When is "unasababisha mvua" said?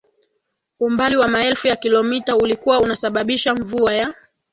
2.81-3.93